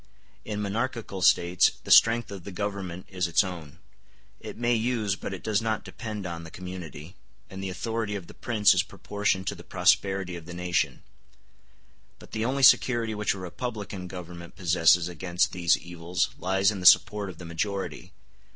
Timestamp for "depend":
5.83-6.25